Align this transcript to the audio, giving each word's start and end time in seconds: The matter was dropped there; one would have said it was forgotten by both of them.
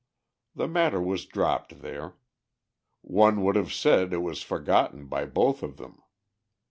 The 0.55 0.67
matter 0.67 0.99
was 0.99 1.27
dropped 1.27 1.81
there; 1.83 2.15
one 3.01 3.43
would 3.43 3.55
have 3.55 3.71
said 3.71 4.13
it 4.13 4.23
was 4.23 4.41
forgotten 4.41 5.05
by 5.05 5.25
both 5.25 5.61
of 5.61 5.77
them. 5.77 6.01